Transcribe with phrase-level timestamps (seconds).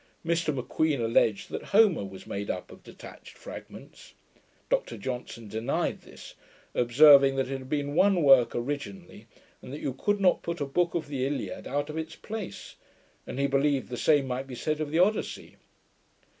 [0.25, 4.15] Mr M'Queen alledged that Homer was made up of detached fragments.
[4.67, 6.33] Dr Johnson denied this;
[6.73, 9.27] observing, that it had been one work originally,
[9.61, 12.77] and that you could not put a book of the Iliad out of its place;
[13.27, 15.57] and he believed the same might be said of the Odyssey.